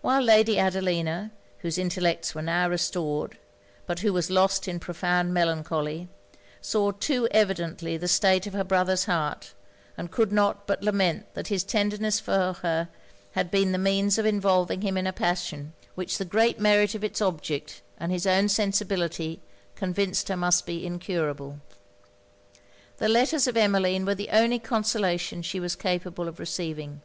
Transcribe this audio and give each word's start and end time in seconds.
While 0.00 0.22
Lady 0.22 0.58
Adelina, 0.58 1.30
whose 1.58 1.78
intellects 1.78 2.34
were 2.34 2.42
now 2.42 2.68
restored, 2.68 3.38
but 3.86 4.00
who 4.00 4.12
was 4.12 4.28
lost 4.28 4.66
in 4.66 4.80
profound 4.80 5.32
melancholy, 5.32 6.08
saw 6.60 6.90
too 6.90 7.28
evidently 7.30 7.96
the 7.96 8.08
state 8.08 8.48
of 8.48 8.52
her 8.52 8.64
brother's 8.64 9.04
heart; 9.04 9.54
and 9.96 10.10
could 10.10 10.32
not 10.32 10.66
but 10.66 10.82
lament 10.82 11.32
that 11.34 11.46
his 11.46 11.62
tenderness 11.62 12.18
for 12.18 12.54
her 12.62 12.88
had 13.34 13.48
been 13.52 13.70
the 13.70 13.78
means 13.78 14.18
of 14.18 14.26
involving 14.26 14.80
him 14.82 14.96
in 14.96 15.06
a 15.06 15.12
passion, 15.12 15.72
which 15.94 16.18
the 16.18 16.24
great 16.24 16.58
merit 16.58 16.96
of 16.96 17.04
it's 17.04 17.20
object, 17.22 17.80
and 17.96 18.10
his 18.10 18.26
own 18.26 18.48
sensibility, 18.48 19.40
convinced 19.76 20.26
her 20.28 20.36
must 20.36 20.66
be 20.66 20.84
incurable. 20.84 21.60
The 22.96 23.08
letters 23.08 23.46
of 23.46 23.56
Emmeline 23.56 24.04
were 24.04 24.16
the 24.16 24.30
only 24.30 24.58
consolation 24.58 25.42
she 25.42 25.60
was 25.60 25.76
capable 25.76 26.26
of 26.26 26.40
receiving. 26.40 27.02